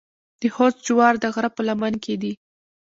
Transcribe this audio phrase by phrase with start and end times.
[0.39, 2.33] د خوست جوار د غره په لمن کې دي.